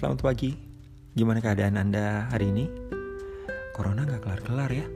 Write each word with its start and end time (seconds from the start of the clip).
selamat 0.00 0.24
pagi. 0.24 0.56
Gimana 1.12 1.44
keadaan 1.44 1.76
Anda 1.76 2.24
hari 2.32 2.48
ini? 2.48 2.64
Corona 3.76 4.08
nggak 4.08 4.24
kelar-kelar 4.24 4.72
ya. 4.72 4.88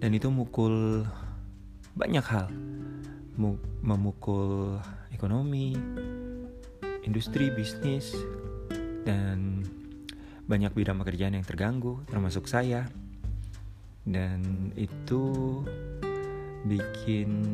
Dan 0.00 0.16
itu 0.16 0.32
mukul 0.32 1.04
banyak 1.92 2.24
hal. 2.24 2.48
memukul 3.84 4.80
ekonomi, 5.12 5.76
industri, 7.04 7.52
bisnis, 7.52 8.16
dan 9.04 9.60
banyak 10.48 10.72
bidang 10.72 10.96
pekerjaan 11.04 11.36
yang 11.36 11.44
terganggu, 11.44 12.00
termasuk 12.08 12.48
saya. 12.48 12.88
Dan 14.00 14.72
itu 14.80 15.60
bikin 16.64 17.52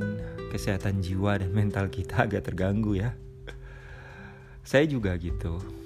kesehatan 0.54 1.02
jiwa 1.02 1.42
dan 1.42 1.50
mental 1.50 1.90
kita 1.90 2.22
agak 2.30 2.46
terganggu 2.46 3.02
ya. 3.02 3.18
Saya 4.62 4.86
juga 4.86 5.18
gitu 5.18 5.79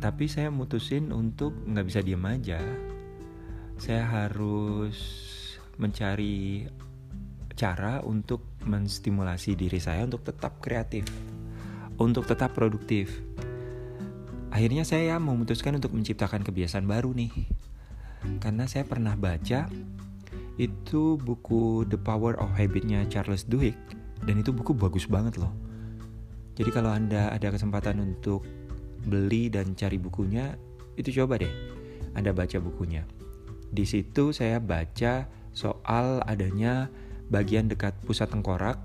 tapi 0.00 0.26
saya 0.26 0.48
mutusin 0.48 1.12
untuk 1.12 1.52
nggak 1.68 1.86
bisa 1.86 2.00
diem 2.00 2.24
aja. 2.24 2.60
Saya 3.76 4.04
harus 4.08 4.96
mencari 5.76 6.68
cara 7.56 8.00
untuk 8.04 8.44
menstimulasi 8.64 9.56
diri 9.56 9.80
saya 9.80 10.04
untuk 10.08 10.24
tetap 10.24 10.60
kreatif 10.64 11.04
untuk 12.00 12.24
tetap 12.24 12.56
produktif. 12.56 13.12
Akhirnya 14.50 14.82
saya 14.88 15.20
memutuskan 15.20 15.76
untuk 15.76 15.92
menciptakan 15.92 16.42
kebiasaan 16.42 16.88
baru 16.88 17.12
nih. 17.12 17.30
Karena 18.40 18.64
saya 18.64 18.88
pernah 18.88 19.14
baca 19.14 19.68
itu 20.56 21.16
buku 21.20 21.86
The 21.86 22.00
Power 22.00 22.40
of 22.40 22.56
Habitnya 22.56 23.04
Charles 23.08 23.46
Duhigg 23.46 23.76
dan 24.24 24.40
itu 24.40 24.50
buku 24.50 24.72
bagus 24.72 25.06
banget 25.06 25.38
loh. 25.38 25.52
Jadi 26.56 26.68
kalau 26.72 26.92
anda 26.92 27.32
ada 27.32 27.48
kesempatan 27.52 28.00
untuk 28.00 28.44
beli 29.06 29.48
dan 29.48 29.72
cari 29.76 29.96
bukunya, 29.96 30.56
itu 30.98 31.22
coba 31.22 31.40
deh 31.40 31.52
Anda 32.12 32.34
baca 32.34 32.58
bukunya. 32.60 33.06
Di 33.70 33.86
situ 33.86 34.34
saya 34.34 34.58
baca 34.58 35.30
soal 35.54 36.20
adanya 36.26 36.90
bagian 37.30 37.70
dekat 37.70 37.94
pusat 38.02 38.30
tengkorak 38.30 38.76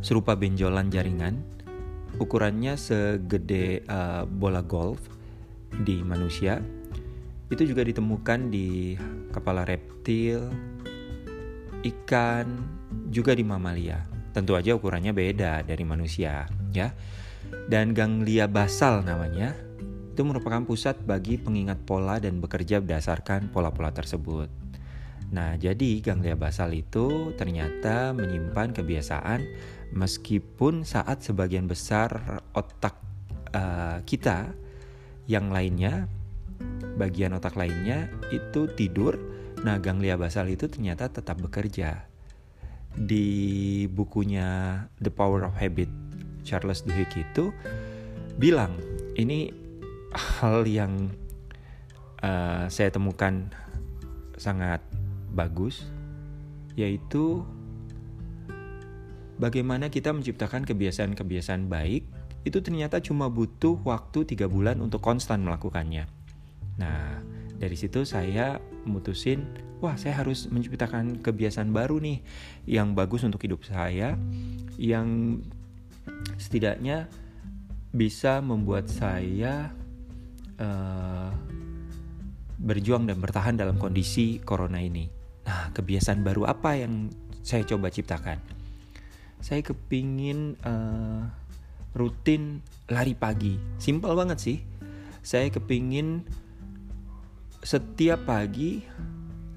serupa 0.00 0.34
benjolan 0.34 0.88
jaringan, 0.88 1.44
ukurannya 2.16 2.74
segede 2.74 3.84
uh, 3.86 4.24
bola 4.24 4.64
golf 4.64 4.98
di 5.84 6.00
manusia. 6.00 6.58
Itu 7.50 7.66
juga 7.66 7.84
ditemukan 7.84 8.48
di 8.48 8.94
kepala 9.34 9.66
reptil, 9.66 10.48
ikan, 11.84 12.46
juga 13.10 13.36
di 13.36 13.44
mamalia. 13.44 14.06
Tentu 14.30 14.54
aja 14.54 14.78
ukurannya 14.78 15.10
beda 15.10 15.66
dari 15.66 15.82
manusia, 15.82 16.46
ya 16.70 16.94
dan 17.70 17.94
ganglia 17.94 18.50
basal 18.50 19.02
namanya 19.02 19.54
itu 20.10 20.26
merupakan 20.26 20.60
pusat 20.66 21.00
bagi 21.06 21.40
pengingat 21.40 21.80
pola 21.88 22.20
dan 22.20 22.44
bekerja 22.44 22.82
berdasarkan 22.84 23.48
pola-pola 23.48 23.88
tersebut. 23.88 24.52
Nah, 25.30 25.54
jadi 25.54 26.02
ganglia 26.02 26.34
basal 26.34 26.74
itu 26.74 27.32
ternyata 27.38 28.10
menyimpan 28.10 28.74
kebiasaan 28.74 29.40
meskipun 29.94 30.82
saat 30.82 31.22
sebagian 31.22 31.70
besar 31.70 32.42
otak 32.52 32.98
uh, 33.54 34.02
kita 34.02 34.50
yang 35.30 35.54
lainnya, 35.54 36.10
bagian 36.98 37.32
otak 37.38 37.54
lainnya 37.54 38.10
itu 38.34 38.66
tidur, 38.74 39.14
nah 39.62 39.78
ganglia 39.78 40.18
basal 40.18 40.50
itu 40.50 40.66
ternyata 40.66 41.06
tetap 41.06 41.38
bekerja. 41.38 42.10
Di 42.90 43.86
bukunya 43.86 44.82
The 44.98 45.14
Power 45.14 45.46
of 45.46 45.54
Habit 45.54 46.09
Charles 46.50 46.82
Duhigg 46.82 47.14
itu 47.14 47.54
bilang 48.34 48.74
ini 49.14 49.54
hal 50.10 50.66
yang 50.66 51.14
uh, 52.26 52.66
saya 52.66 52.90
temukan 52.90 53.46
sangat 54.34 54.82
bagus 55.30 55.86
yaitu 56.74 57.46
bagaimana 59.38 59.86
kita 59.86 60.10
menciptakan 60.10 60.66
kebiasaan-kebiasaan 60.66 61.70
baik 61.70 62.02
itu 62.42 62.58
ternyata 62.64 62.98
cuma 63.04 63.28
butuh 63.28 63.78
waktu 63.84 64.24
tiga 64.24 64.48
bulan 64.48 64.80
untuk 64.80 65.04
konstan 65.04 65.44
melakukannya. 65.44 66.08
Nah, 66.80 67.20
dari 67.60 67.76
situ 67.76 68.08
saya 68.08 68.56
mutusin, 68.88 69.44
wah 69.84 69.92
saya 70.00 70.24
harus 70.24 70.48
menciptakan 70.48 71.20
kebiasaan 71.20 71.68
baru 71.68 72.00
nih 72.00 72.24
yang 72.64 72.96
bagus 72.96 73.20
untuk 73.28 73.44
hidup 73.44 73.60
saya, 73.68 74.16
yang 74.80 75.40
setidaknya 76.40 77.06
bisa 77.90 78.38
membuat 78.38 78.86
saya 78.86 79.74
uh, 80.60 81.30
berjuang 82.60 83.08
dan 83.08 83.18
bertahan 83.18 83.56
dalam 83.56 83.80
kondisi 83.80 84.38
corona 84.44 84.78
ini. 84.78 85.08
Nah, 85.48 85.72
kebiasaan 85.74 86.22
baru 86.22 86.46
apa 86.46 86.76
yang 86.76 87.08
saya 87.40 87.64
coba 87.64 87.88
ciptakan? 87.88 88.38
Saya 89.40 89.64
kepingin 89.64 90.60
uh, 90.62 91.24
rutin 91.96 92.60
lari 92.92 93.16
pagi. 93.16 93.56
Simpel 93.80 94.12
banget 94.14 94.38
sih. 94.38 94.58
Saya 95.24 95.48
kepingin 95.48 96.22
setiap 97.64 98.24
pagi 98.24 98.84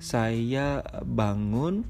saya 0.04 0.84
bangun, 1.08 1.88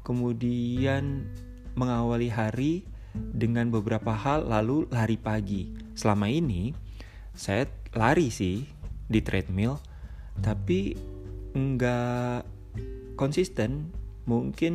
kemudian 0.00 1.28
mengawali 1.76 2.32
hari 2.32 2.93
dengan 3.14 3.70
beberapa 3.70 4.12
hal 4.12 4.50
lalu 4.50 4.90
lari 4.90 5.14
pagi. 5.16 5.70
Selama 5.94 6.26
ini 6.26 6.74
saya 7.34 7.66
lari 7.94 8.30
sih 8.30 8.66
di 9.06 9.20
treadmill 9.22 9.78
tapi 10.42 10.98
nggak 11.54 12.42
konsisten. 13.14 13.94
Mungkin 14.24 14.74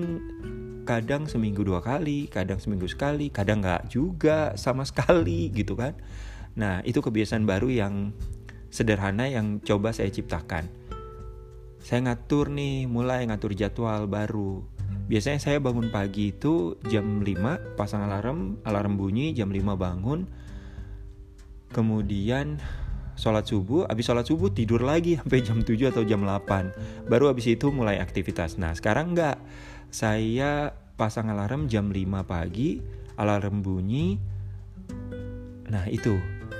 kadang 0.86 1.26
seminggu 1.26 1.66
dua 1.66 1.82
kali, 1.82 2.30
kadang 2.30 2.62
seminggu 2.62 2.86
sekali, 2.86 3.34
kadang 3.34 3.62
nggak 3.62 3.92
juga 3.92 4.56
sama 4.56 4.86
sekali 4.90 5.52
gitu 5.52 5.76
kan. 5.76 5.98
Nah 6.56 6.82
itu 6.88 7.04
kebiasaan 7.04 7.44
baru 7.44 7.68
yang 7.70 8.16
sederhana 8.70 9.28
yang 9.28 9.60
coba 9.62 9.92
saya 9.92 10.10
ciptakan. 10.14 10.70
Saya 11.80 12.12
ngatur 12.12 12.52
nih, 12.52 12.86
mulai 12.86 13.24
ngatur 13.26 13.56
jadwal 13.56 14.06
baru 14.06 14.79
biasanya 15.10 15.42
saya 15.42 15.58
bangun 15.58 15.90
pagi 15.90 16.30
itu 16.30 16.78
jam 16.86 17.26
5 17.26 17.74
pasang 17.74 18.06
alarm 18.06 18.62
alarm 18.64 18.94
bunyi 18.96 19.34
jam 19.34 19.50
5 19.50 19.76
bangun. 19.76 20.30
Kemudian 21.70 22.58
sholat 23.18 23.46
subuh 23.46 23.86
habis 23.86 24.06
sholat 24.06 24.26
subuh 24.26 24.50
tidur 24.54 24.82
lagi 24.86 25.18
sampai 25.18 25.42
jam 25.48 25.62
7 25.66 25.94
atau 25.94 26.06
jam 26.06 26.22
8 26.24 27.10
baru 27.10 27.34
habis 27.34 27.50
itu 27.50 27.74
mulai 27.74 27.98
aktivitas. 27.98 28.62
Nah 28.62 28.78
sekarang 28.78 29.18
enggak. 29.18 29.42
Saya 29.90 30.78
pasang 30.94 31.34
alarm 31.34 31.66
jam 31.66 31.90
5 31.90 31.98
pagi 32.30 32.78
alarm 33.18 33.66
bunyi. 33.66 34.22
Nah 35.70 35.86
itu. 35.90 36.18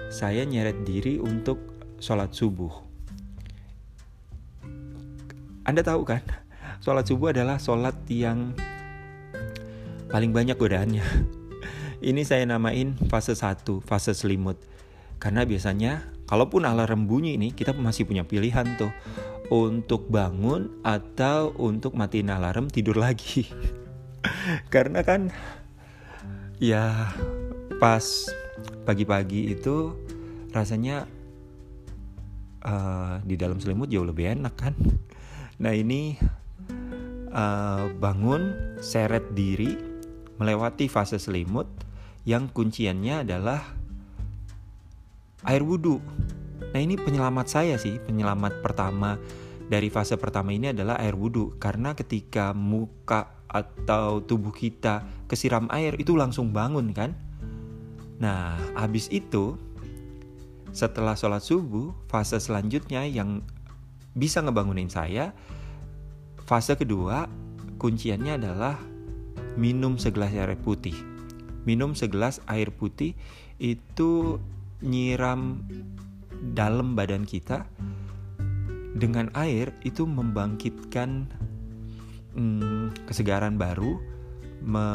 Saya 0.10 0.42
nyeret 0.42 0.90
diri 0.90 1.22
untuk 1.22 1.62
sholat 2.02 2.34
subuh. 2.34 2.74
Anda 5.70 5.86
tahu 5.86 6.02
kan 6.02 6.26
sholat 6.80 7.06
subuh 7.08 7.36
adalah 7.36 7.60
sholat 7.60 7.96
yang 8.08 8.56
paling 10.10 10.32
banyak 10.32 10.56
godaannya. 10.56 11.06
Ini 12.10 12.22
saya 12.24 12.48
namain 12.48 12.96
fase 13.12 13.36
1, 13.36 13.64
fase 13.84 14.16
selimut. 14.16 14.56
Karena 15.20 15.44
biasanya 15.44 16.08
kalaupun 16.32 16.64
alarm 16.64 17.12
bunyi 17.12 17.36
ini 17.36 17.52
kita 17.52 17.76
masih 17.76 18.08
punya 18.08 18.24
pilihan 18.24 18.64
tuh 18.80 18.88
untuk 19.52 20.08
bangun 20.08 20.80
atau 20.80 21.52
untuk 21.60 22.00
matiin 22.00 22.32
alarm 22.32 22.72
tidur 22.72 22.96
lagi. 22.96 23.52
Karena 24.74 25.04
kan 25.04 25.28
ya 26.56 27.12
pas 27.84 28.32
pagi-pagi 28.88 29.52
itu 29.52 29.92
rasanya 30.56 31.04
uh, 32.64 33.20
di 33.28 33.36
dalam 33.36 33.60
selimut 33.60 33.92
jauh 33.92 34.08
lebih 34.08 34.40
enak 34.40 34.56
kan. 34.56 34.74
Nah 35.60 35.76
ini 35.76 36.16
uh, 37.34 37.90
bangun, 37.98 38.76
seret 38.80 39.34
diri, 39.34 39.78
melewati 40.40 40.88
fase 40.88 41.20
selimut 41.20 41.68
yang 42.24 42.48
kunciannya 42.52 43.26
adalah 43.26 43.62
air 45.48 45.64
wudhu. 45.64 46.00
Nah 46.70 46.80
ini 46.80 47.00
penyelamat 47.00 47.48
saya 47.50 47.76
sih, 47.80 47.98
penyelamat 48.04 48.62
pertama 48.62 49.18
dari 49.70 49.88
fase 49.94 50.18
pertama 50.18 50.50
ini 50.54 50.74
adalah 50.74 50.98
air 50.98 51.14
wudhu 51.14 51.58
karena 51.62 51.94
ketika 51.94 52.52
muka 52.58 53.40
atau 53.50 54.22
tubuh 54.22 54.54
kita 54.54 55.06
kesiram 55.26 55.66
air 55.74 55.98
itu 55.98 56.14
langsung 56.14 56.54
bangun 56.54 56.94
kan. 56.94 57.18
Nah 58.22 58.58
habis 58.78 59.10
itu 59.10 59.58
setelah 60.70 61.18
sholat 61.18 61.42
subuh 61.42 61.94
fase 62.06 62.38
selanjutnya 62.38 63.06
yang 63.10 63.42
bisa 64.14 64.42
ngebangunin 64.46 64.90
saya 64.90 65.34
Fase 66.50 66.74
kedua, 66.74 67.30
kunciannya 67.78 68.42
adalah 68.42 68.82
minum 69.54 70.02
segelas 70.02 70.34
air 70.34 70.58
putih. 70.58 70.98
Minum 71.70 71.94
segelas 71.94 72.42
air 72.50 72.74
putih 72.74 73.14
itu 73.62 74.42
nyiram 74.82 75.62
dalam 76.58 76.98
badan 76.98 77.22
kita 77.22 77.70
dengan 78.98 79.30
air 79.38 79.70
itu 79.86 80.10
membangkitkan 80.10 81.30
hmm, 82.34 82.98
kesegaran 83.06 83.62
baru, 83.62 84.02
me, 84.66 84.88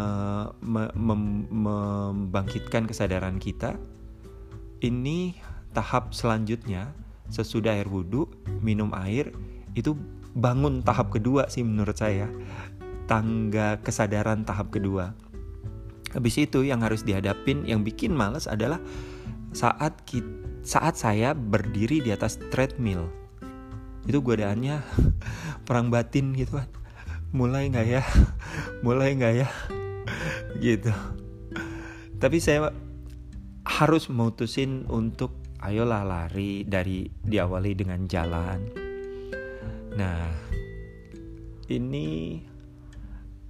me, 0.59 0.91
me, 0.99 1.15
membangkitkan 1.55 2.91
kesadaran 2.91 3.39
kita. 3.39 3.79
Ini 4.83 5.39
tahap 5.71 6.19
selanjutnya 6.19 6.91
sesudah 7.31 7.79
air 7.79 7.87
wudhu 7.87 8.27
minum 8.59 8.91
air 8.91 9.31
itu 9.79 9.95
bangun 10.35 10.83
tahap 10.83 11.15
kedua 11.15 11.47
sih 11.49 11.63
menurut 11.63 11.95
saya. 11.95 12.27
Tangga 13.07 13.79
kesadaran 13.81 14.43
tahap 14.43 14.75
kedua. 14.75 15.15
Habis 16.15 16.47
itu 16.47 16.63
yang 16.63 16.83
harus 16.83 17.03
dihadapin 17.03 17.67
yang 17.67 17.83
bikin 17.83 18.15
males 18.15 18.47
adalah 18.47 18.79
saat 19.55 20.03
kita, 20.07 20.31
saat 20.63 20.99
saya 20.99 21.35
berdiri 21.35 22.03
di 22.03 22.11
atas 22.11 22.39
treadmill. 22.51 23.11
Itu 24.07 24.21
godaannya 24.21 24.83
perang 25.67 25.91
batin 25.91 26.35
gitu 26.35 26.59
kan. 26.63 26.71
Mulai 27.35 27.71
nggak 27.71 27.87
ya? 27.87 28.03
Mulai 28.87 29.19
nggak 29.19 29.35
ya? 29.43 29.49
Gitu. 30.65 30.95
Tapi 32.23 32.39
saya 32.39 32.71
harus 33.67 34.07
memutusin 34.07 34.87
untuk 34.87 35.35
ayolah 35.59 36.07
lari 36.07 36.63
dari 36.63 37.11
diawali 37.11 37.75
dengan 37.75 38.07
jalan. 38.07 38.84
Nah, 39.95 40.27
ini 41.71 42.43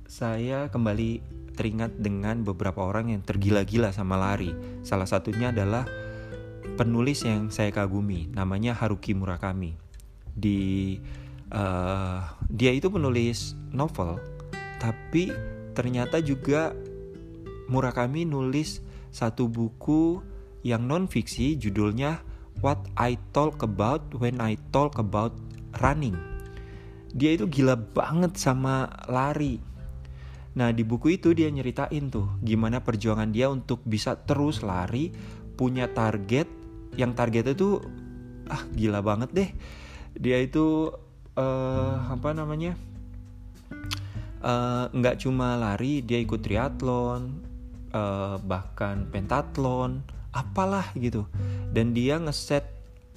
saya 0.04 0.68
kembali 0.68 1.24
teringat 1.56 1.96
dengan 1.96 2.44
beberapa 2.44 2.84
orang 2.84 3.16
yang 3.16 3.22
tergila-gila 3.24 3.94
sama 3.96 4.20
lari. 4.20 4.52
Salah 4.84 5.08
satunya 5.08 5.54
adalah 5.54 5.88
penulis 6.76 7.24
yang 7.24 7.48
saya 7.48 7.72
kagumi, 7.72 8.28
namanya 8.28 8.76
Haruki 8.76 9.16
Murakami. 9.16 9.72
Di 10.36 11.00
uh, 11.48 12.20
dia 12.52 12.76
itu 12.76 12.92
penulis 12.92 13.56
novel, 13.72 14.20
tapi 14.76 15.32
ternyata 15.72 16.20
juga 16.20 16.76
Murakami 17.64 18.28
nulis 18.28 18.84
satu 19.08 19.48
buku 19.48 20.20
yang 20.60 20.84
non 20.84 21.08
fiksi 21.08 21.56
judulnya 21.56 22.20
What 22.60 22.84
I 23.00 23.16
Talk 23.32 23.64
About 23.64 24.12
When 24.20 24.44
I 24.44 24.60
Talk 24.68 25.00
About 25.00 25.32
Running. 25.80 26.33
Dia 27.14 27.30
itu 27.38 27.46
gila 27.46 27.78
banget 27.78 28.34
sama 28.34 28.90
lari. 29.06 29.62
Nah 30.58 30.74
di 30.74 30.82
buku 30.82 31.14
itu 31.14 31.30
dia 31.30 31.46
nyeritain 31.50 32.10
tuh 32.10 32.26
gimana 32.42 32.82
perjuangan 32.82 33.30
dia 33.30 33.46
untuk 33.50 33.82
bisa 33.86 34.18
terus 34.18 34.66
lari, 34.66 35.14
punya 35.54 35.86
target, 35.90 36.50
yang 36.98 37.14
target 37.14 37.54
itu 37.54 37.78
ah 38.50 38.62
gila 38.74 38.98
banget 39.00 39.30
deh. 39.30 39.50
Dia 40.18 40.42
itu 40.42 40.90
uh, 41.38 41.94
apa 42.10 42.34
namanya? 42.34 42.74
Eh, 44.44 44.84
nggak 44.92 45.16
uh, 45.16 45.20
cuma 45.24 45.56
lari, 45.56 46.04
dia 46.04 46.20
ikut 46.20 46.44
triathlon, 46.44 47.32
uh, 47.96 48.36
bahkan 48.44 49.08
pentatlon, 49.08 50.04
apalah 50.34 50.90
gitu 50.98 51.24
dan 51.70 51.94
dia 51.94 52.18
ngeset 52.18 52.66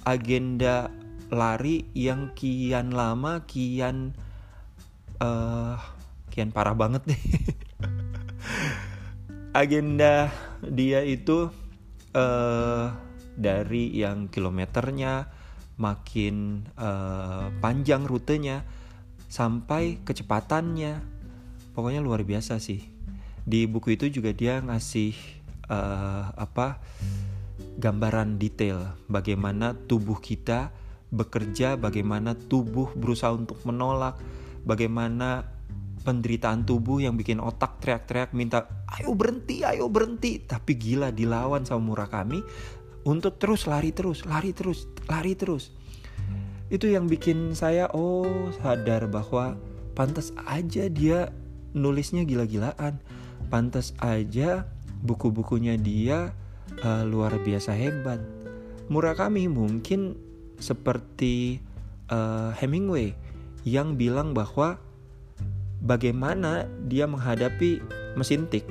agenda 0.06 0.88
lari 1.28 1.84
yang 1.92 2.32
kian 2.32 2.92
lama 2.92 3.44
kian 3.44 4.16
uh, 5.20 5.76
kian 6.32 6.50
parah 6.54 6.76
banget 6.76 7.02
deh. 7.14 7.22
Agenda 9.60 10.32
dia 10.62 11.02
itu 11.04 11.50
uh, 12.14 12.86
dari 13.38 13.94
yang 13.94 14.30
kilometernya 14.30 15.30
makin 15.78 16.66
uh, 16.74 17.54
panjang 17.62 18.06
rutenya 18.06 18.66
sampai 19.28 20.02
kecepatannya. 20.02 21.00
Pokoknya 21.76 22.02
luar 22.02 22.26
biasa 22.26 22.58
sih. 22.58 22.82
Di 23.48 23.64
buku 23.64 23.94
itu 23.94 24.10
juga 24.10 24.34
dia 24.34 24.60
ngasih 24.60 25.14
uh, 25.70 26.34
apa 26.34 26.82
gambaran 27.78 28.42
detail 28.42 28.98
bagaimana 29.06 29.74
tubuh 29.86 30.18
kita 30.18 30.74
bekerja, 31.08 31.80
bagaimana 31.80 32.36
tubuh 32.36 32.92
berusaha 32.92 33.32
untuk 33.32 33.60
menolak, 33.64 34.20
bagaimana 34.64 35.48
penderitaan 36.04 36.64
tubuh 36.64 37.02
yang 37.02 37.18
bikin 37.18 37.42
otak 37.42 37.80
teriak-teriak 37.84 38.32
minta 38.32 38.68
ayo 38.96 39.12
berhenti, 39.12 39.64
ayo 39.66 39.92
berhenti, 39.92 40.40
tapi 40.40 40.76
gila 40.78 41.12
dilawan 41.12 41.64
sama 41.66 41.92
Murakami 41.92 42.40
untuk 43.04 43.40
terus 43.40 43.64
lari 43.64 43.92
terus, 43.92 44.24
lari 44.28 44.52
terus, 44.52 44.88
lari 45.08 45.32
terus. 45.32 45.72
Itu 46.68 46.88
yang 46.88 47.08
bikin 47.08 47.56
saya 47.56 47.88
oh 47.96 48.52
sadar 48.60 49.08
bahwa 49.08 49.56
pantas 49.96 50.36
aja 50.44 50.88
dia 50.92 51.32
nulisnya 51.72 52.28
gila-gilaan. 52.28 53.00
Pantas 53.48 53.96
aja 54.04 54.68
buku-bukunya 55.00 55.80
dia 55.80 56.36
uh, 56.84 57.04
luar 57.08 57.40
biasa 57.40 57.72
hebat. 57.72 58.20
Murakami 58.92 59.48
mungkin 59.48 60.27
seperti 60.58 61.62
uh, 62.10 62.54
Hemingway 62.58 63.14
yang 63.66 63.94
bilang 63.98 64.34
bahwa 64.34 64.78
bagaimana 65.82 66.66
dia 66.86 67.06
menghadapi 67.06 67.82
mesin 68.18 68.50
tik. 68.50 68.66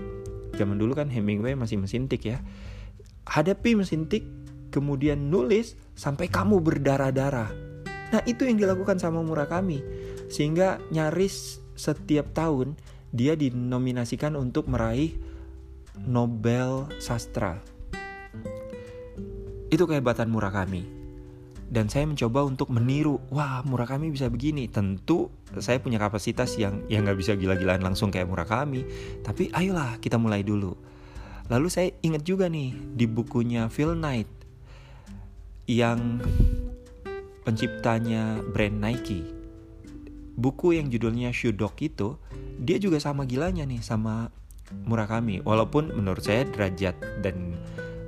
Zaman 0.58 0.80
dulu 0.80 0.98
kan 0.98 1.08
Hemingway 1.08 1.56
masih 1.56 1.80
mesin 1.80 2.10
tik 2.10 2.28
ya. 2.28 2.44
Hadapi 3.28 3.76
mesin 3.76 4.08
tik, 4.08 4.24
kemudian 4.72 5.30
nulis 5.30 5.76
sampai 5.96 6.32
kamu 6.32 6.64
berdarah-darah. 6.64 7.52
Nah 8.08 8.22
itu 8.24 8.48
yang 8.48 8.58
dilakukan 8.58 8.98
sama 8.98 9.20
Murakami. 9.20 9.84
Sehingga 10.28 10.80
nyaris 10.92 11.60
setiap 11.78 12.32
tahun 12.34 12.76
dia 13.14 13.38
dinominasikan 13.38 14.36
untuk 14.36 14.68
meraih 14.68 15.16
Nobel 16.04 16.90
Sastra. 17.00 17.60
Itu 19.68 19.84
kehebatan 19.84 20.32
Murakami. 20.32 20.97
Dan 21.68 21.92
saya 21.92 22.08
mencoba 22.08 22.48
untuk 22.48 22.72
meniru, 22.72 23.20
wah 23.28 23.60
Murakami 23.68 24.08
bisa 24.08 24.32
begini. 24.32 24.72
Tentu 24.72 25.28
saya 25.60 25.84
punya 25.84 26.00
kapasitas 26.00 26.56
yang 26.56 26.80
yang 26.88 27.04
nggak 27.04 27.20
bisa 27.20 27.36
gila-gilaan 27.36 27.84
langsung 27.84 28.08
kayak 28.08 28.32
Murakami. 28.32 28.88
Tapi 29.20 29.52
ayolah 29.52 30.00
kita 30.00 30.16
mulai 30.16 30.48
dulu. 30.48 30.74
Lalu 31.48 31.68
saya 31.68 31.92
ingat 32.04 32.24
juga 32.24 32.48
nih 32.48 32.76
di 32.96 33.08
bukunya 33.08 33.68
Phil 33.72 33.96
Knight 33.96 34.28
yang 35.68 36.24
penciptanya 37.44 38.40
brand 38.56 38.80
Nike. 38.80 39.24
Buku 40.40 40.76
yang 40.76 40.88
judulnya 40.92 41.32
Shoe 41.32 41.56
Dog 41.56 41.80
itu 41.80 42.20
dia 42.60 42.80
juga 42.80 43.00
sama 43.00 43.24
gilanya 43.24 43.64
nih 43.64 43.80
sama 43.84 44.32
Murakami 44.68 45.40
walaupun 45.48 45.96
menurut 45.96 46.28
saya 46.28 46.44
derajat 46.44 47.00
dan 47.24 47.56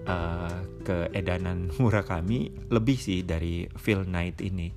uh, 0.10 0.58
keedanan 0.82 1.70
Murakami 1.80 2.50
lebih 2.74 2.98
sih 2.98 3.22
dari 3.22 3.70
Phil 3.78 4.04
Knight 4.10 4.42
ini. 4.42 4.74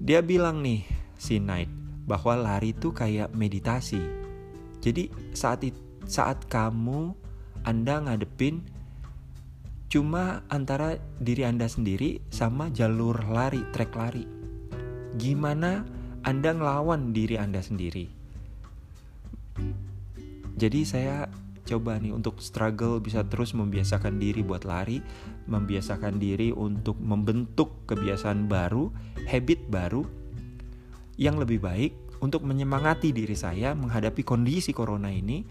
Dia 0.00 0.24
bilang 0.24 0.64
nih 0.64 0.82
si 1.20 1.38
Knight 1.38 1.68
bahwa 2.08 2.36
lari 2.40 2.72
itu 2.72 2.90
kayak 2.90 3.32
meditasi. 3.36 4.00
Jadi 4.80 5.08
saat 5.32 5.64
saat 6.04 6.44
kamu 6.48 7.16
anda 7.64 7.96
ngadepin 8.04 8.60
cuma 9.88 10.44
antara 10.52 11.00
diri 11.22 11.46
anda 11.48 11.70
sendiri 11.70 12.20
sama 12.28 12.68
jalur 12.68 13.16
lari 13.30 13.64
trek 13.72 13.94
lari. 13.96 14.28
Gimana 15.16 15.86
anda 16.26 16.50
ngelawan 16.52 17.14
diri 17.16 17.40
anda 17.40 17.62
sendiri? 17.62 18.10
Jadi 20.54 20.80
saya 20.86 21.30
coba 21.64 21.96
nih 21.96 22.12
untuk 22.12 22.38
struggle 22.44 23.00
bisa 23.00 23.24
terus 23.24 23.56
membiasakan 23.56 24.20
diri 24.20 24.44
buat 24.44 24.68
lari, 24.68 25.00
membiasakan 25.48 26.20
diri 26.20 26.52
untuk 26.52 27.00
membentuk 27.00 27.88
kebiasaan 27.88 28.46
baru, 28.46 28.92
habit 29.26 29.66
baru 29.72 30.04
yang 31.16 31.40
lebih 31.40 31.64
baik 31.64 31.92
untuk 32.20 32.44
menyemangati 32.44 33.12
diri 33.12 33.36
saya 33.36 33.72
menghadapi 33.72 34.24
kondisi 34.24 34.72
corona 34.72 35.12
ini 35.12 35.44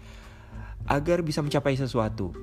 agar 0.90 1.22
bisa 1.22 1.40
mencapai 1.40 1.78
sesuatu. 1.78 2.34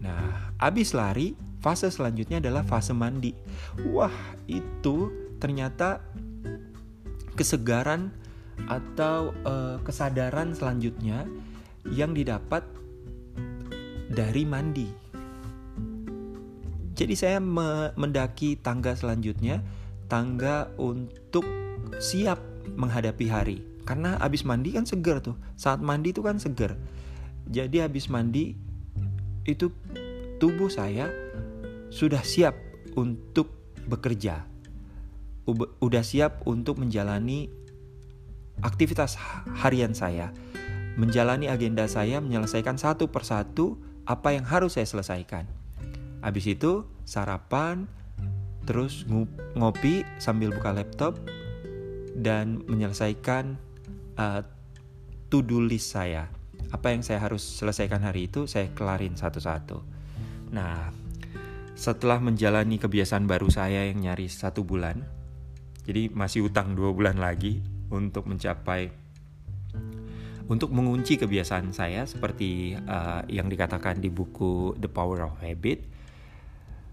Nah, 0.00 0.54
abis 0.60 0.92
lari, 0.94 1.34
fase 1.60 1.90
selanjutnya 1.90 2.38
adalah 2.38 2.62
fase 2.62 2.94
mandi. 2.94 3.32
Wah, 3.90 4.12
itu 4.46 5.10
ternyata 5.42 6.00
kesegaran 7.36 8.14
atau 8.70 9.36
uh, 9.44 9.76
kesadaran 9.84 10.56
selanjutnya 10.56 11.28
yang 11.92 12.16
didapat 12.16 12.64
dari 14.16 14.48
mandi. 14.48 14.88
Jadi 16.96 17.12
saya 17.12 17.36
me 17.36 17.92
mendaki 17.92 18.56
tangga 18.56 18.96
selanjutnya, 18.96 19.60
tangga 20.08 20.72
untuk 20.80 21.44
siap 22.00 22.40
menghadapi 22.72 23.28
hari. 23.28 23.60
Karena 23.84 24.16
habis 24.16 24.48
mandi 24.48 24.72
kan 24.72 24.88
seger 24.88 25.20
tuh. 25.20 25.36
Saat 25.60 25.84
mandi 25.84 26.16
itu 26.16 26.24
kan 26.24 26.40
seger. 26.40 26.80
Jadi 27.46 27.84
habis 27.84 28.08
mandi 28.08 28.56
itu 29.44 29.68
tubuh 30.40 30.72
saya 30.72 31.12
sudah 31.92 32.24
siap 32.24 32.56
untuk 32.98 33.52
bekerja, 33.86 34.42
udah 35.78 36.02
siap 36.02 36.42
untuk 36.48 36.82
menjalani 36.82 37.46
aktivitas 38.66 39.14
harian 39.62 39.94
saya, 39.94 40.34
menjalani 40.98 41.46
agenda 41.46 41.86
saya, 41.86 42.18
menyelesaikan 42.18 42.74
satu 42.74 43.06
persatu 43.06 43.78
apa 44.06 44.32
yang 44.32 44.46
harus 44.46 44.78
saya 44.78 44.86
selesaikan. 44.86 45.44
Habis 46.22 46.56
itu 46.56 46.86
sarapan, 47.02 47.90
terus 48.66 49.06
ngopi 49.54 50.06
sambil 50.18 50.50
buka 50.54 50.74
laptop 50.74 51.18
dan 52.16 52.62
menyelesaikan 52.66 53.58
uh, 54.16 54.40
to-do 55.28 55.62
list 55.62 55.92
saya. 55.92 56.30
Apa 56.70 56.94
yang 56.94 57.02
saya 57.02 57.22
harus 57.22 57.42
selesaikan 57.42 58.02
hari 58.02 58.26
itu 58.26 58.50
saya 58.50 58.70
kelarin 58.74 59.14
satu-satu. 59.14 59.82
Nah, 60.50 60.90
setelah 61.76 62.18
menjalani 62.18 62.80
kebiasaan 62.80 63.28
baru 63.28 63.52
saya 63.52 63.86
yang 63.86 64.02
nyaris 64.02 64.40
satu 64.40 64.66
bulan, 64.66 65.04
jadi 65.86 66.10
masih 66.10 66.50
utang 66.50 66.74
dua 66.74 66.90
bulan 66.90 67.20
lagi 67.20 67.62
untuk 67.92 68.26
mencapai 68.26 69.05
untuk 70.46 70.70
mengunci 70.70 71.18
kebiasaan 71.18 71.74
saya 71.74 72.06
seperti 72.06 72.78
uh, 72.78 73.26
yang 73.26 73.50
dikatakan 73.50 73.98
di 73.98 74.10
buku 74.10 74.78
The 74.78 74.86
Power 74.86 75.26
of 75.26 75.42
Habit. 75.42 75.82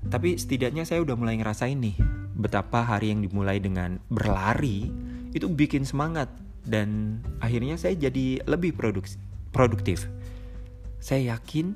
Tapi 0.03 0.35
setidaknya 0.35 0.83
saya 0.83 0.99
udah 0.99 1.15
mulai 1.15 1.39
ngerasain 1.39 1.79
nih 1.79 1.95
betapa 2.33 2.83
hari 2.83 3.13
yang 3.13 3.23
dimulai 3.23 3.61
dengan 3.61 4.01
berlari 4.09 4.89
itu 5.31 5.47
bikin 5.47 5.87
semangat 5.87 6.27
dan 6.65 7.19
akhirnya 7.39 7.79
saya 7.79 7.95
jadi 7.95 8.43
lebih 8.43 8.75
produktif. 9.53 10.09
Saya 10.99 11.37
yakin 11.37 11.75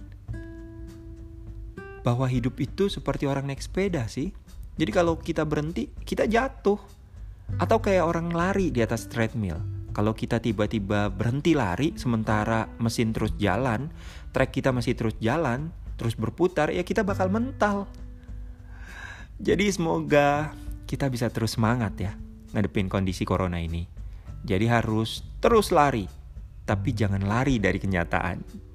bahwa 2.07 2.23
hidup 2.31 2.55
itu 2.63 2.87
seperti 2.87 3.27
orang 3.27 3.51
naik 3.51 3.59
sepeda 3.59 4.07
sih. 4.07 4.31
Jadi 4.79 4.91
kalau 4.95 5.19
kita 5.19 5.43
berhenti, 5.43 5.91
kita 6.07 6.23
jatuh. 6.23 6.79
Atau 7.59 7.79
kayak 7.79 8.03
orang 8.03 8.31
lari 8.31 8.75
di 8.75 8.83
atas 8.83 9.07
treadmill. 9.07 9.76
Kalau 9.97 10.13
kita 10.13 10.37
tiba-tiba 10.37 11.09
berhenti 11.09 11.57
lari 11.57 11.97
sementara 11.97 12.69
mesin 12.77 13.17
terus 13.17 13.33
jalan, 13.41 13.89
trek 14.29 14.53
kita 14.53 14.69
masih 14.69 14.93
terus 14.93 15.17
jalan, 15.17 15.73
terus 15.97 16.13
berputar, 16.13 16.69
ya 16.69 16.85
kita 16.85 17.01
bakal 17.01 17.33
mental. 17.33 17.89
Jadi 19.41 19.65
semoga 19.73 20.53
kita 20.85 21.09
bisa 21.09 21.33
terus 21.33 21.57
semangat 21.57 21.97
ya 21.97 22.13
ngadepin 22.53 22.93
kondisi 22.93 23.25
corona 23.25 23.57
ini. 23.57 23.89
Jadi 24.45 24.69
harus 24.69 25.25
terus 25.41 25.73
lari, 25.73 26.05
tapi 26.69 26.93
jangan 26.93 27.25
lari 27.25 27.57
dari 27.57 27.81
kenyataan. 27.81 28.66